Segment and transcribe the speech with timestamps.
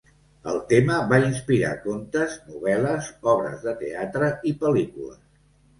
[0.51, 5.27] El tema va inspirar contes, novel·les, obres de teatre i pel·lícules.